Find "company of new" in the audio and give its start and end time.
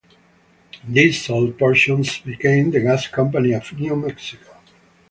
3.07-3.95